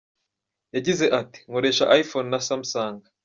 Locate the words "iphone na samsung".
2.01-2.97